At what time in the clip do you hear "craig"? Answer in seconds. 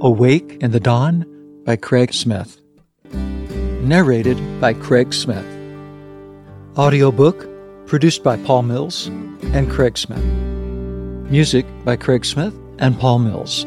1.74-2.14, 4.72-5.12, 9.68-9.98, 11.96-12.24